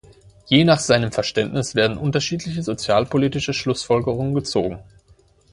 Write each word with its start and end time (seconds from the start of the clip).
Je 0.47 0.63
nach 0.65 0.79
seinem 0.79 1.11
Verständnis 1.11 1.75
werden 1.75 1.99
unterschiedliche 1.99 2.63
sozialpolitische 2.63 3.53
Schlussfolgerungen 3.53 4.33
gezogen. 4.33 4.79